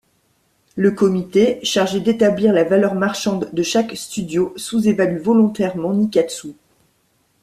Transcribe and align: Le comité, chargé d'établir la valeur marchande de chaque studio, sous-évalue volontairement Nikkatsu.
Le 0.75 0.89
comité, 0.89 1.59
chargé 1.61 1.99
d'établir 1.99 2.53
la 2.53 2.63
valeur 2.63 2.95
marchande 2.95 3.51
de 3.53 3.61
chaque 3.61 3.95
studio, 3.95 4.51
sous-évalue 4.55 5.19
volontairement 5.19 5.93
Nikkatsu. 5.93 6.55